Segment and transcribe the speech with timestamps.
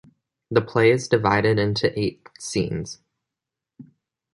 [0.49, 3.01] The play is divided into eight scenes.